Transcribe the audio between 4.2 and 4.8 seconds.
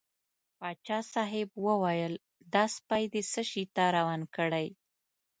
کړی.